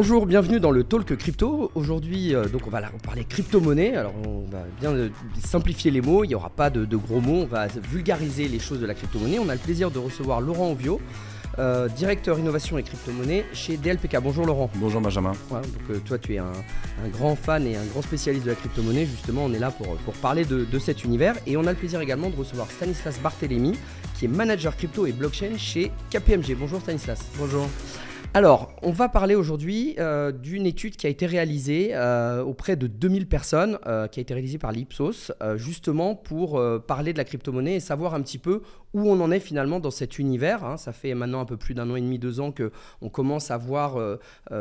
[0.00, 1.72] Bonjour, bienvenue dans le Talk Crypto.
[1.74, 3.96] Aujourd'hui, euh, donc on va parler crypto-monnaie.
[3.96, 5.08] Alors on va bien euh,
[5.44, 8.78] simplifier les mots, il n'y aura pas de, gros mots, on va vulgariser les choses
[8.78, 9.40] de la crypto-monnaie.
[9.40, 11.00] On a le plaisir de recevoir Laurent Ovio,
[11.58, 14.18] euh, directeur innovation et crypto-monnaie chez DLPK.
[14.22, 14.70] Bonjour Laurent.
[14.76, 15.32] Bonjour Benjamin.
[15.50, 16.52] donc, toi tu es un,
[17.12, 19.04] grand fan et un grand spécialiste de la crypto-monnaie.
[19.04, 21.34] Justement, on est là pour, pour parler de, de, cet univers.
[21.44, 23.76] Et on a le plaisir également de recevoir Stanislas Barthélémy,
[24.16, 26.54] qui est manager crypto et blockchain chez KPMG.
[26.56, 27.18] Bonjour Stanislas.
[27.36, 27.66] Bonjour.
[28.34, 32.86] Alors, on va parler aujourd'hui euh, d'une étude qui a été réalisée euh, auprès de
[32.86, 37.76] 2000 personnes, euh, qui a été réalisée par l'Ipsos, justement pour parler de la crypto-monnaie
[37.76, 38.62] et savoir un petit peu
[38.94, 40.64] où on en est finalement dans cet univers.
[40.64, 40.76] Hein.
[40.76, 43.50] Ça fait maintenant un peu plus d'un an et demi, deux ans que on commence
[43.50, 43.98] à voir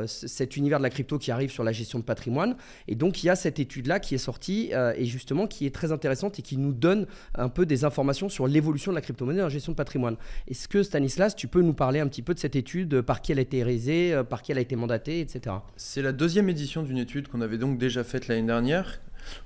[0.06, 2.56] cet univers de la crypto qui arrive sur la gestion de patrimoine.
[2.88, 5.92] Et donc, il y a cette étude-là qui est sortie et justement qui est très
[5.92, 7.06] intéressante et qui nous donne
[7.36, 10.18] un peu des informations sur l'évolution de la crypto-monnaie dans la gestion de patrimoine.
[10.48, 13.32] Est-ce que Stanislas, tu peux nous parler un petit peu de cette étude, par qui
[13.32, 15.56] elle a été euh, par qui elle a été mandatée, etc.
[15.76, 19.00] C'est la deuxième édition d'une étude qu'on avait donc déjà faite l'année dernière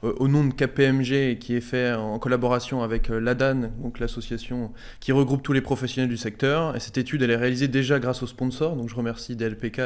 [0.03, 4.71] euh, au nom de KPMG qui est fait en collaboration avec euh, l'ADAN, donc l'association
[4.99, 6.75] qui regroupe tous les professionnels du secteur.
[6.75, 9.81] Et cette étude, elle est réalisée déjà grâce aux sponsors, donc je remercie DLPK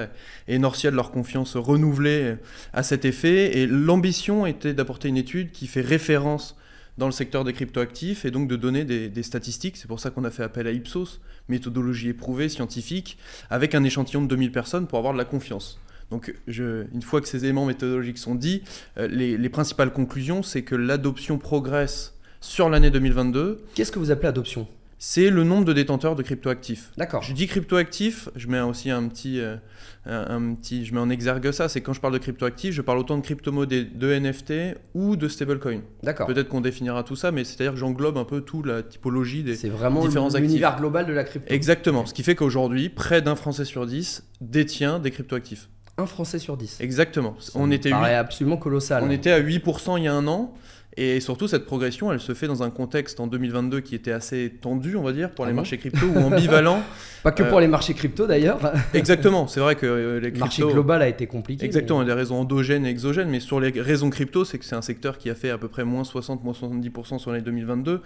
[0.48, 2.36] et Norcia de leur confiance renouvelée
[2.74, 3.58] à cet effet.
[3.58, 6.56] Et l'ambition était d'apporter une étude qui fait référence
[6.98, 9.78] dans le secteur des cryptoactifs et donc de donner des, statistiques.
[9.78, 13.18] C'est pour ça qu'on a fait appel à Ipsos, méthodologie éprouvée, scientifique,
[13.50, 15.80] avec un échantillon de 2000 personnes pour avoir de la confiance.
[16.12, 18.62] Donc une fois que ces éléments méthodologiques sont dits,
[18.98, 23.64] euh, les, les principales conclusions, c'est que l'adoption progresse sur l'année 2022.
[23.74, 24.68] Qu'est-ce que vous appelez adoption?
[24.98, 26.92] C'est le nombre de détenteurs de cryptoactifs.
[26.98, 27.22] D'accord.
[27.22, 29.58] Je dis cryptoactifs, je mets aussi un petit, euh,
[30.06, 33.00] un, petit, je mets en exergue ça, c'est quand je parle de cryptoactifs, je parle
[33.00, 35.82] autant de crypto-monnaies, de NFT ou de stablecoin.
[36.04, 36.28] D'accord.
[36.28, 39.56] Peut-être qu'on définira tout ça, mais c'est-à-dire que j'englobe un peu toute la typologie des
[39.56, 41.54] C'est vraiment l'univers global de la crypto.
[41.54, 42.06] Exactement.
[42.06, 45.70] Ce qui fait qu'aujourd'hui, près d'un Français sur dix détient des cryptoactifs.
[45.98, 46.80] Un Français sur dix.
[46.82, 47.38] Exactement.
[47.54, 49.04] on était paraît absolument colossal.
[49.04, 50.54] On était à 8% il y a un an.
[50.98, 54.54] Et surtout, cette progression, elle se fait dans un contexte en 2022 qui était assez
[54.62, 56.82] tendu, on va dire, pour ah les marchés crypto ou ambivalent.
[57.24, 58.60] Pas que pour euh, les marchés crypto d'ailleurs.
[58.94, 60.36] Exactement, c'est vrai que euh, les crypto...
[60.36, 61.66] Le marché global a été compliqué.
[61.66, 64.58] Exactement, il y a des raisons endogènes et exogènes, mais sur les raisons crypto, c'est
[64.58, 67.32] que c'est un secteur qui a fait à peu près moins 60, moins 70% sur
[67.32, 68.02] l'année 2022.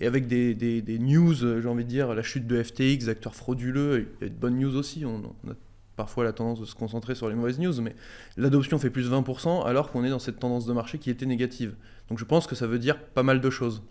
[0.00, 4.08] Et avec des, des, news, j'ai envie de dire, la chute de FTX, acteurs frauduleux,
[4.20, 5.04] et de bonnes news aussi.
[5.04, 5.54] On, on a
[5.96, 7.94] parfois la tendance de se concentrer sur les mauvaises news, mais
[8.36, 11.26] l'adoption fait plus de 20% alors qu'on est dans cette tendance de marché qui était
[11.26, 11.74] négative.
[12.08, 13.82] Donc je pense que ça veut dire pas mal de choses.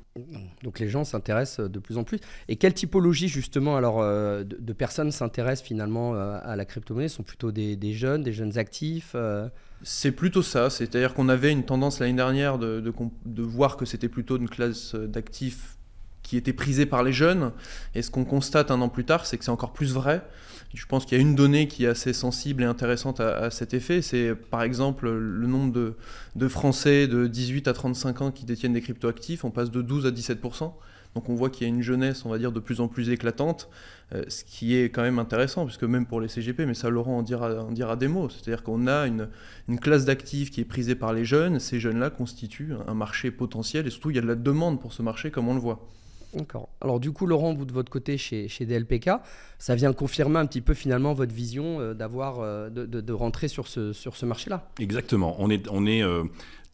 [0.62, 2.20] Donc les gens s'intéressent de plus en plus.
[2.48, 7.08] Et quelle typologie justement alors euh, de, personnes s'intéressent finalement euh, à la crypto-monnaie?
[7.08, 9.48] Sont plutôt des, jeunes, des jeunes actifs euh?
[9.82, 10.70] C'est plutôt ça.
[10.70, 14.96] C'est-à-dire qu'on avait une tendance l'année dernière de, de voir que c'était plutôt une classe
[14.96, 15.78] d'actifs
[16.22, 17.52] qui était prisée par les jeunes.
[17.94, 20.24] Et ce qu'on constate un an plus tard, c'est que c'est encore plus vrai.
[20.74, 23.76] Je pense qu'il y a une donnée qui est assez sensible et intéressante à, cet
[23.76, 25.96] effet, c'est par exemple le nombre
[26.36, 30.08] de, Français de 18 à 35 ans qui détiennent des cryptoactifs, on passe de 12
[30.08, 30.74] à 17%.
[31.14, 33.10] Donc on voit qu'il y a une jeunesse, on va dire, de plus en plus
[33.12, 33.70] éclatante,
[34.16, 37.20] euh, ce qui est quand même intéressant, puisque même pour les CGP, mais ça Laurent
[37.20, 39.30] en dira, en dira des mots, c'est-à-dire qu'on a une,
[39.70, 43.86] une classe d'actifs qui est prisée par les jeunes, ces jeunes-là constituent un marché potentiel,
[43.86, 45.88] et surtout il y a de la demande pour ce marché, comme on le voit.
[46.36, 46.70] D'accord.
[46.82, 49.12] Alors du coup, Laurent, vous de votre côté chez, chez DLPK,
[49.60, 54.26] ça vient confirmer un petit peu finalement votre vision euh, euh, de, rentrer sur ce,
[54.26, 54.70] marché-là?
[54.80, 55.36] Exactement.
[55.40, 56.24] On est, on est euh,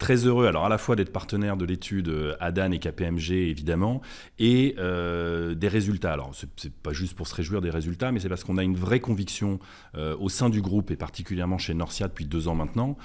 [0.00, 4.00] très heureux alors à la fois d'être partenaire de l'étude ADAN et KPMG évidemment,
[4.40, 6.12] et des résultats.
[6.12, 8.76] Alors c'est pas juste pour se réjouir des résultats, mais c'est parce qu'on a une
[8.76, 9.60] vraie conviction
[9.96, 12.96] au sein du groupe et particulièrement chez Norcia depuis deux ans maintenant,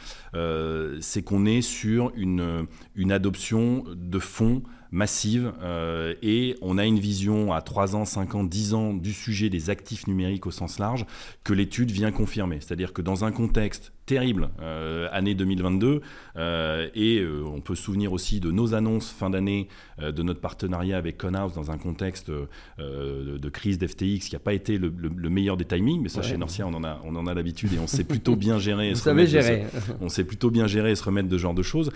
[1.01, 4.63] c'est qu'on est sur une, une adoption de fonds
[4.95, 9.11] massive euh, et on a une vision à 3 ans, 5 ans, 10 ans du
[9.13, 11.05] sujet des actifs numériques au sens large
[11.43, 12.59] que l'étude vient confirmer.
[12.61, 16.01] C'est-à-dire que dans un contexte terrible, euh, année 2022.
[16.37, 19.67] Euh, et euh, on peut se souvenir aussi de nos annonces fin d'année,
[20.01, 24.77] de notre partenariat avec Conhouse dans un contexte de, crise d'FTX qui n'a pas été
[24.77, 24.91] le,
[25.29, 26.01] meilleur des timings.
[26.01, 28.35] Mais ça, chez Norcia, on en a, on en a l'habitude et on sait plutôt
[28.35, 28.91] bien gérer.
[28.91, 29.65] Vous savez gérer.
[30.01, 31.91] on sait plutôt bien gérer et se remettre de ce genre de choses.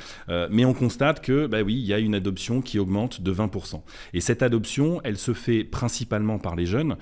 [0.49, 3.81] mais on constate que, bah oui, il y a une adoption qui augmente de 20%.
[4.13, 6.95] Et cette adoption, elle se fait principalement par les jeunes.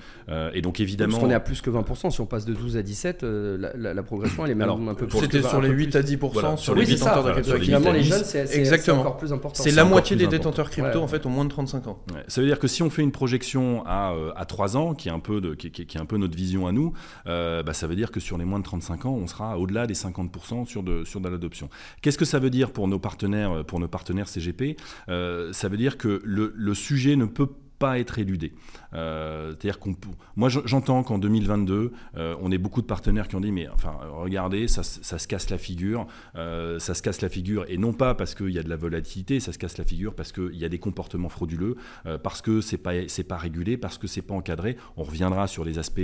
[0.52, 1.12] et donc évidemment.
[1.12, 2.10] Parce qu'on est à plus que 20%.
[2.10, 4.68] Si on passe de 12 à 17, la, progression, elle est même
[5.10, 6.18] c'était sur les 8 à 10
[6.56, 7.58] sur les détenteurs de crypto.
[7.58, 9.62] Finalement, les jeunes, c'est encore plus important.
[9.62, 12.02] C'est la moitié des détenteurs crypto en fait au moins de 35 ans.
[12.28, 15.08] Ça veut dire que si on fait une projection à, euh, à 3 ans, qui
[15.08, 16.92] est un peu de, qui, est un peu notre vision à nous,
[17.26, 19.86] euh, bah, ça veut dire que sur les moins de 35 ans, on sera au-delà
[19.86, 21.68] des 50% sur de sur de l'adoption.
[22.02, 24.76] Qu'est-ce que ça veut dire pour nos partenaires pour nos partenaires CGP
[25.08, 28.52] euh, Ça veut dire que le, le sujet ne peut pas être éludé.
[28.94, 29.94] Euh, c'est-à-dire qu'on,
[30.36, 33.96] moi, j'entends qu'en 2022, euh, on ait beaucoup de partenaires qui ont dit, mais enfin,
[34.10, 37.92] regardez, ça, ça se casse la figure, euh, ça se casse la figure, et non
[37.92, 40.56] pas parce qu'il y a de la volatilité, ça se casse la figure parce qu'il
[40.56, 41.76] y a des comportements frauduleux,
[42.22, 44.76] parce que c'est pas, c'est pas régulé, parce que c'est pas encadré.
[44.96, 46.00] On reviendra sur les aspects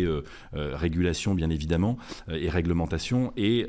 [0.53, 1.99] régulation, bien évidemment,
[2.29, 3.32] et réglementation.
[3.37, 3.67] Et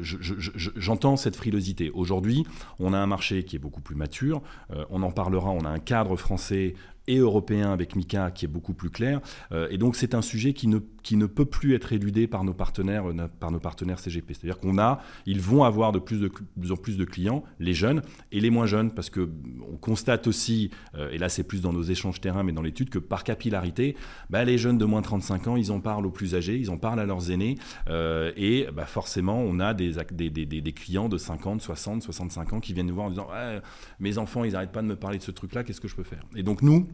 [0.00, 1.90] j'entends cette frilosité.
[1.90, 2.44] Aujourd'hui,
[2.78, 4.42] on a un marché qui est beaucoup plus mature.
[4.90, 5.50] on en parlera.
[5.50, 6.74] On a un cadre français
[7.08, 9.20] et européen avec Mika qui est beaucoup plus clair.
[9.50, 12.44] Euh, et donc c'est un sujet qui ne, qui ne peut plus être éludé par
[12.44, 14.34] nos partenaires, euh, par nos partenaires CGP.
[14.34, 16.30] C'est-à-dire qu'on a, ils vont avoir de plus, de,
[16.70, 19.28] en plus de clients, les jeunes et les moins jeunes, parce que
[19.72, 22.90] on constate aussi, euh, et là c'est plus dans nos échanges terrain, mais dans l'étude,
[22.90, 23.96] que par capillarité,
[24.30, 26.70] bah, les jeunes de moins de 35 ans, ils en parlent aux plus âgés, ils
[26.70, 27.56] en parlent à leurs aînés,
[27.88, 32.60] et bah, forcément on a des, des, des, des, clients de 50, 60, 65 ans
[32.60, 33.28] qui viennent nous voir en disant
[33.98, 36.02] mes enfants, ils n'arrêtent pas de me parler de ce truc-là, qu'est-ce que je peux
[36.02, 36.24] faire?
[36.36, 36.88] Et donc nous,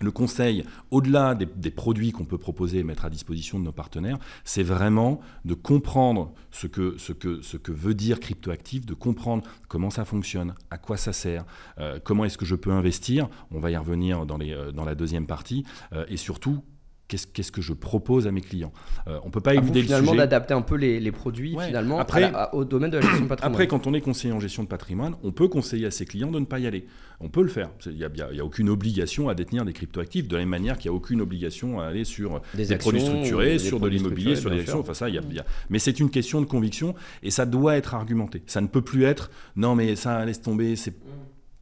[0.00, 4.18] le conseil, au-delà des, produits qu'on peut proposer et mettre à disposition de nos partenaires,
[4.44, 10.78] c'est vraiment de comprendre ce que, veut dire cryptoactif, de comprendre comment ça fonctionne, à
[10.78, 11.44] quoi ça sert,
[11.78, 15.26] euh, comment est-ce que je peux investir, on va y revenir dans, euh, la deuxième
[15.26, 16.62] partie, euh, et surtout
[17.08, 18.72] qu'est-ce que je propose à mes clients.
[19.06, 22.90] Euh, on peut pas éluder finalement d'adapter un peu les, produits finalement après, au domaine
[22.90, 23.52] de la gestion de patrimoine.
[23.52, 26.30] Après, quand on est conseiller en gestion de patrimoine, on peut conseiller à ses clients
[26.30, 26.86] de ne pas y aller.
[27.20, 27.70] On peut le faire.
[27.86, 30.94] Il n'y a, aucune obligation à détenir des cryptoactifs, de la même manière qu'il n'y
[30.94, 34.80] a aucune obligation à aller sur des, produits structurés, sur de l'immobilier, sur des actions.
[34.80, 35.22] Enfin, ça, y a,
[35.70, 38.42] Mais c'est une question de conviction et ça doit être argumenté.
[38.46, 40.94] Ça ne peut plus être non, mais ça laisse tomber, c'est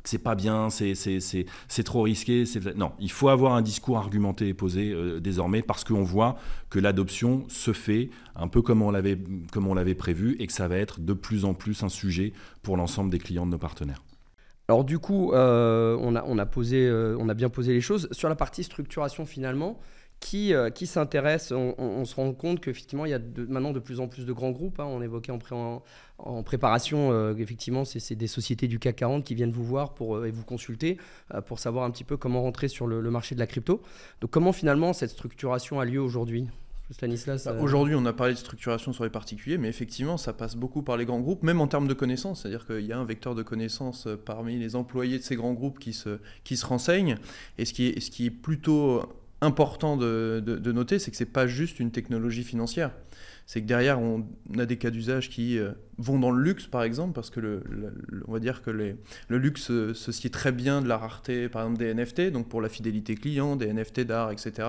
[0.08, 2.44] c'est pas bien, c'est trop risqué.
[2.76, 6.37] Non, il faut avoir un discours argumenté et posé euh, désormais parce qu'on voit
[6.70, 11.00] que l'adoption se fait un peu comme on l'avait prévu et que ça va être
[11.00, 12.32] de plus en plus un sujet
[12.62, 14.03] pour l'ensemble des clients de nos partenaires.
[14.69, 17.81] Alors du coup, euh, on, a, on, a posé, euh, on a bien posé les
[17.81, 18.08] choses.
[18.11, 19.79] Sur la partie structuration finalement,
[20.21, 24.09] qui, qui s'intéresse, on, se rend compte qu'effectivement, il y a maintenant de plus en
[24.09, 24.81] plus de grands groupes.
[24.81, 24.87] Hein.
[24.89, 25.83] on évoquait en, en,
[26.19, 30.17] en préparation, euh, effectivement, c'est des sociétés du CAC 40 qui viennent vous voir pour,
[30.17, 30.97] euh, et vous consulter
[31.35, 33.83] euh, pour savoir un petit peu comment rentrer sur le, marché de la crypto.
[34.21, 36.47] Donc comment finalement cette structuration a lieu aujourd'hui?
[36.91, 40.55] Stanislas bah, Aujourd'hui, on a parlé de structuration sur les particuliers, mais effectivement, ça passe
[40.55, 42.43] beaucoup par les grands groupes, même en termes de connaissances.
[42.43, 45.81] C'est-à-dire qu'il y a un vecteur de connaissances parmi les employés de ces grands groupes
[45.81, 47.17] qui se, qui se renseignent.
[47.59, 49.03] Et ce qui est, ce qui est plutôt
[49.46, 52.90] important de, noter, c'est que ce n'est pas juste une technologie financière
[53.46, 54.26] c'est que derrière, on
[54.58, 57.62] a des cas d'usage qui euh, vont dans le luxe, par exemple, parce que le,
[58.26, 58.98] on va dire que le
[59.31, 62.69] luxe se sied très bien de la rareté, par exemple, des NFT, donc pour la
[62.69, 64.69] fidélité client, des NFT d'art, etc.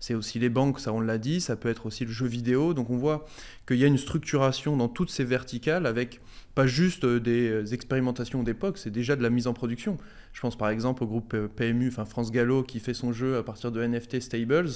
[0.00, 2.74] C'est aussi les banques, ça on l'a dit, ça peut être aussi le jeu vidéo.
[2.74, 3.24] Donc on voit
[3.68, 6.20] qu'il y a une structuration dans toutes ces verticales avec
[6.56, 9.96] pas juste euh, des euh, expérimentations d'époque, c'est déjà de la mise en production.
[10.32, 13.44] Je pense par exemple au groupe PMU, enfin France Gallo, qui fait son jeu à
[13.44, 14.70] partir de NFT Stables.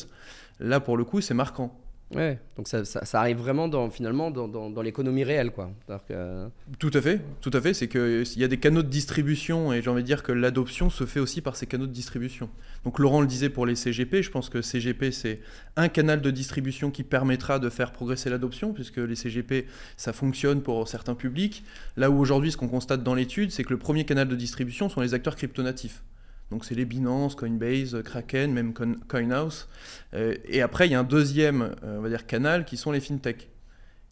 [0.60, 1.76] Là, pour le coup, c'est marquant.
[2.14, 5.50] Ouais, donc ça, ça, arrive vraiment dans, finalement dans, dans, l'économie réelle.
[5.50, 5.70] Quoi.
[6.08, 6.46] Que...
[6.78, 7.74] Tout à fait, tout à fait.
[7.74, 10.90] C'est qu'il y a des canaux de distribution et j'ai envie de dire que l'adoption
[10.90, 12.50] se fait aussi par ces canaux de distribution.
[12.84, 15.40] Donc Laurent le disait pour les CGP, je pense que CGP c'est
[15.76, 19.66] un canal de distribution qui permettra de faire progresser l'adoption puisque les CGP
[19.96, 21.64] ça fonctionne pour certains publics.
[21.96, 24.88] Là où aujourd'hui ce qu'on constate dans l'étude c'est que le premier canal de distribution
[24.88, 26.02] sont les acteurs cryptonatifs.
[26.52, 28.74] Donc c'est les Binance, Coinbase, Kraken, même
[29.08, 29.68] CoinHouse.
[30.12, 32.92] Euh, et après, il y a un deuxième euh, on va dire, canal qui sont
[32.92, 33.48] les fintechs.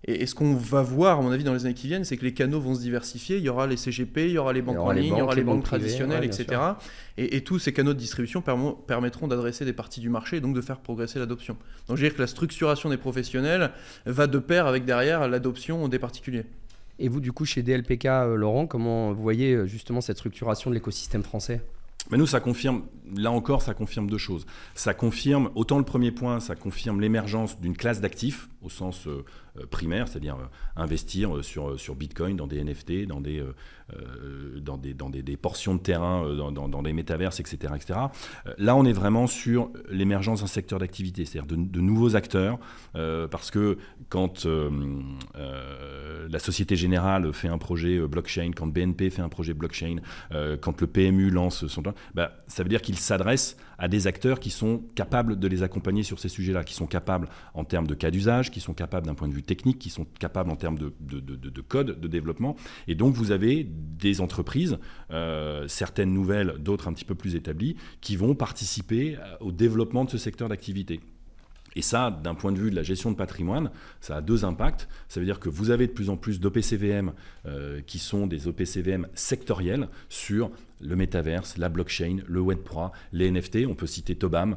[0.04, 2.24] Et, ce qu'on va voir, à mon avis, dans les années qui viennent, c'est que
[2.24, 3.36] les canaux vont se diversifier.
[3.36, 5.34] Il y aura les CGP, il y aura les banques en ligne, il y aura
[5.34, 6.58] les banques, traditionnelles, etc.
[7.18, 8.42] Et, tous ces canaux de distribution
[8.86, 11.58] permettront d'adresser des parties du marché et donc de faire progresser l'adoption.
[11.86, 13.72] Donc je veux dire que la structuration des professionnels
[14.06, 16.46] va de pair avec derrière l'adoption des particuliers.
[16.98, 20.76] Et vous, du coup, chez DLPK, euh, Laurent, comment vous voyez justement cette structuration de
[20.76, 21.60] l'écosystème français?
[22.10, 22.84] Mais nous, ça confirme,
[23.16, 24.46] là encore, ça confirme deux choses.
[24.74, 29.24] Ça confirme, autant le premier point, ça confirme l'émergence d'une classe d'actifs, au sens euh,
[29.58, 33.42] euh, primaire, c'est-à-dire euh, investir sur, sur Bitcoin, dans des NFT, dans des,
[34.60, 37.98] dans des, dans des, portions de terrain, dans, dans, des métaverses, etc., etc.
[38.58, 42.58] Là, on est vraiment sur l'émergence d'un secteur d'activité, c'est-à-dire de, nouveaux acteurs,
[42.92, 44.46] parce que quand
[45.34, 49.96] la Société Générale fait un projet blockchain, quand BNP fait un projet blockchain,
[50.60, 51.82] quand le PMU lance son...
[52.14, 56.18] Bah, ça veut dire s'adresse à des acteurs qui sont capables de les accompagner sur
[56.18, 59.28] ces sujets-là, qui sont capables en termes de cas d'usage, qui sont capables d'un point
[59.28, 62.56] de vue technique, qui sont capables en termes de, de, code, de développement.
[62.88, 64.78] Et donc vous avez des entreprises,
[65.10, 70.04] euh, certaines nouvelles, d'autres un petit peu plus établies, qui vont participer euh, au développement
[70.04, 71.00] de ce secteur d'activité.
[71.76, 74.88] Et ça, d'un point de vue de la gestion de patrimoine, ça a deux impacts.
[75.08, 77.12] Ça veut dire que vous avez de plus en plus d'OPCVM
[77.46, 83.66] euh, qui sont des OPCVM sectoriels sur le métaverse, la blockchain, le Web3, les NFT.
[83.68, 84.56] On peut citer Tobam,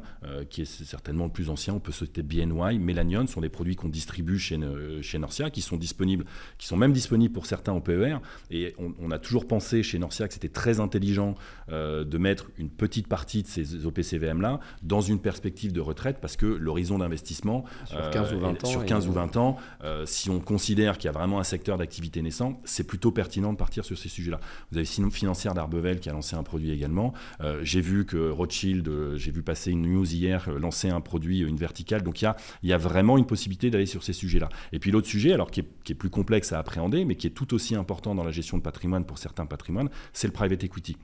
[0.50, 1.74] qui est certainement le plus ancien.
[1.74, 4.58] On peut citer BNY, Melanion, sont des produits qu'on distribue chez,
[5.02, 6.24] chez Norcia, qui sont disponibles,
[6.58, 8.18] qui sont même disponibles pour certains en PER.
[8.50, 11.34] Et on, a toujours pensé chez Norcia que c'était très intelligent
[11.68, 16.46] de mettre une petite partie de ces OPCVM-là dans une perspective de retraite, parce que
[16.46, 19.58] l'horizon d'investissement sur 15 ou 20 ans, sur 15 ou 20 ans
[20.06, 23.58] si on considère qu'il y a vraiment un secteur d'activité naissant, c'est plutôt pertinent de
[23.58, 24.40] partir sur ces sujets-là.
[24.70, 27.12] Vous avez sinon Financière d'Arbevel qui a lancé un produit également.
[27.40, 31.00] Euh, j'ai vu que Rothschild, euh, j'ai vu passer une news hier, euh, lancer un
[31.00, 32.02] produit, une verticale.
[32.02, 34.48] Donc il y a, vraiment une possibilité d'aller sur ces sujets-là.
[34.72, 37.26] Et puis l'autre sujet, alors qui est, qui est plus complexe à appréhender, mais qui
[37.26, 40.64] est tout aussi important dans la gestion de patrimoine pour certains patrimoines, c'est le private
[40.64, 40.96] equity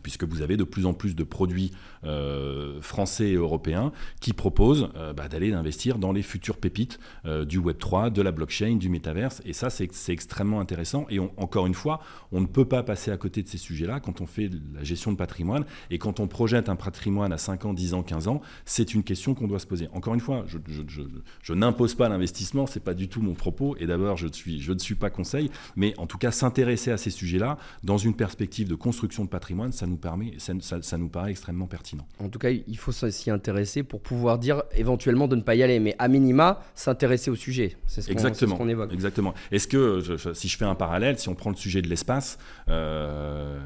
[0.00, 1.72] puisque vous avez de plus en plus de produits
[2.04, 7.44] euh, français et européens qui proposent euh, bah, d'aller investir dans les futures pépites euh,
[7.44, 9.42] du Web3, de la blockchain, du métaverse.
[9.44, 11.06] Et ça, c'est extrêmement intéressant.
[11.10, 12.00] Et encore une fois,
[12.32, 15.12] on ne peut pas passer à côté de ces sujets-là quand on fait la gestion
[15.12, 15.64] de patrimoine.
[15.90, 19.02] Et quand on projette un patrimoine à 5 ans, 10 ans, 15 ans, c'est une
[19.02, 19.88] question qu'on doit se poser.
[19.92, 23.76] Encore une fois, je, n'impose pas l'investissement, c'est pas du tout mon propos.
[23.78, 25.50] Et d'abord, je ne suis pas conseil.
[25.76, 29.72] Mais en tout cas, s'intéresser à ces sujets-là dans une perspective de construction de patrimoine,
[29.82, 32.06] ça nous, permet, ça, nous paraît extrêmement pertinent.
[32.20, 35.62] En tout cas, il faut s'y intéresser pour pouvoir dire éventuellement de ne pas y
[35.64, 37.76] aller, mais à minima, s'intéresser au sujet.
[37.88, 38.92] C'est ce qu'on évoque.
[38.92, 39.34] Exactement.
[39.50, 40.00] Est-ce que,
[40.34, 43.58] si je fais un parallèle, si on prend le sujet de l'espace, euh,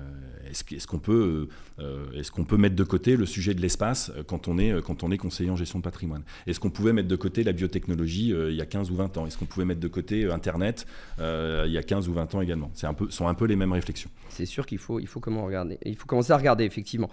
[0.51, 1.49] est-ce qu'on peut,
[1.79, 4.73] euh, est qu'on peut mettre de côté le sujet de l'espace euh, quand, on est,
[4.73, 6.23] euh, quand on est conseiller en gestion de patrimoine?
[6.47, 9.27] Est-ce qu'on pouvait mettre de côté la biotechnologie il y a 15 ou 20 ans?
[9.27, 10.87] Est-ce qu'on pouvait mettre de côté Internet
[11.19, 12.71] il y a 15 ou 20 ans également?
[12.75, 14.11] C'est un peu, sont un peu les mêmes réflexions.
[14.29, 15.79] C'est sûr qu'il faut, il faut, comment regarder.
[15.85, 17.11] Il faut commencer à regarder, effectivement.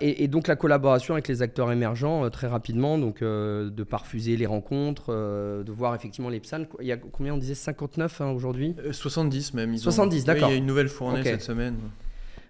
[0.00, 5.12] Et, donc la collaboration avec les acteurs émergents, très rapidement, donc de parfuser les rencontres,
[5.12, 6.64] de voir effectivement les PSAN.
[6.80, 8.74] Il y a combien on disait 59 hein, aujourd'hui?
[8.90, 9.76] 70 même.
[9.76, 10.48] 70, d'accord.
[10.48, 11.76] il y a une nouvelle fournée cette semaine.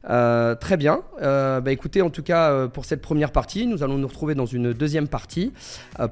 [0.09, 1.01] Euh, très bien.
[1.21, 4.35] Euh, bah écoutez, en tout cas, euh, pour cette première partie, nous allons nous retrouver
[4.35, 5.53] dans une deuxième partie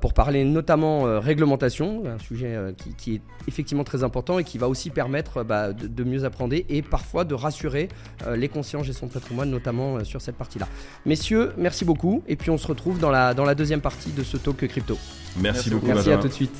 [0.00, 2.56] pour parler notamment réglementation, un sujet
[2.96, 6.82] qui, est effectivement très important et qui va aussi permettre bah, de, mieux apprendre et
[6.82, 7.88] parfois de rassurer
[8.34, 10.68] les conscients gestion de patrimoine, notamment sur cette partie-là.
[11.06, 12.22] Messieurs, merci beaucoup.
[12.26, 14.98] Et puis on se retrouve dans la, dans la deuxième partie de ce talk crypto.
[15.40, 15.86] Merci, beaucoup.
[15.86, 16.56] Merci à tout de suite.